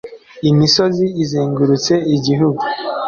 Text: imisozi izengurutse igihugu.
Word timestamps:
imisozi 0.49 1.05
izengurutse 1.23 1.93
igihugu. 2.15 2.63